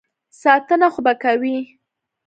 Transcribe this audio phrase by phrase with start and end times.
[0.41, 1.57] ساتنه خو به کوي.